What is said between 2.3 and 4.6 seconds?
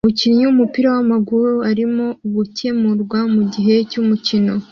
gukemurwa mugihe cyumukino